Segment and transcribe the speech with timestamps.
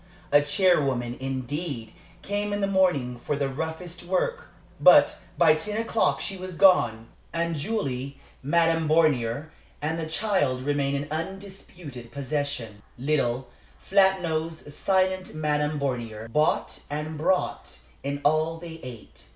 [0.31, 1.93] A charwoman, indeed,
[2.23, 7.05] came in the morning for the roughest work, but by ten o'clock she was gone,
[7.31, 12.81] and Julie, Madame Bornier, and the child remained in undisputed possession.
[12.97, 19.25] Little, flat nosed, silent Madame Bornier bought and brought in all they ate.